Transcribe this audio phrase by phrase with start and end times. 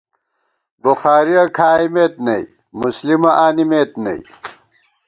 [0.81, 2.43] بُخاریہ کھائیمېت نئی،
[2.79, 4.21] مُسلِمہ آنِمېت نئی